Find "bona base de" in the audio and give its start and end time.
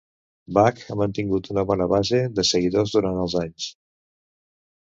1.71-2.47